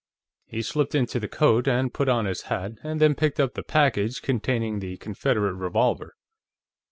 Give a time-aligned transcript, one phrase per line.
[0.47, 3.61] He slipped into the coat and put on his hat, and then picked up the
[3.61, 6.15] package containing the Confederate revolver.